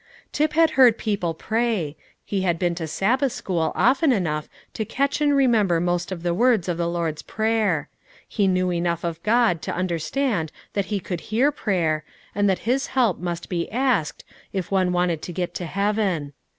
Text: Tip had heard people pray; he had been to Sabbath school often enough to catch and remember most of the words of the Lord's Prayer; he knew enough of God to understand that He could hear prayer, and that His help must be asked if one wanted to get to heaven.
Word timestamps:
Tip 0.31 0.53
had 0.53 0.71
heard 0.71 0.97
people 0.97 1.35
pray; 1.35 1.95
he 2.25 2.41
had 2.41 2.57
been 2.57 2.73
to 2.73 2.87
Sabbath 2.87 3.33
school 3.33 3.71
often 3.75 4.11
enough 4.11 4.49
to 4.73 4.83
catch 4.83 5.21
and 5.21 5.35
remember 5.35 5.79
most 5.79 6.11
of 6.11 6.23
the 6.23 6.33
words 6.33 6.67
of 6.67 6.77
the 6.77 6.89
Lord's 6.89 7.21
Prayer; 7.21 7.87
he 8.27 8.47
knew 8.47 8.71
enough 8.71 9.03
of 9.03 9.21
God 9.21 9.61
to 9.61 9.71
understand 9.75 10.51
that 10.73 10.85
He 10.85 10.99
could 10.99 11.21
hear 11.29 11.51
prayer, 11.51 12.03
and 12.33 12.49
that 12.49 12.65
His 12.67 12.87
help 12.97 13.19
must 13.19 13.47
be 13.47 13.71
asked 13.71 14.23
if 14.51 14.71
one 14.71 14.91
wanted 14.91 15.21
to 15.21 15.31
get 15.33 15.53
to 15.53 15.67
heaven. 15.67 16.33